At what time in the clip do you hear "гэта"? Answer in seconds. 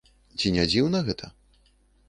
1.11-1.31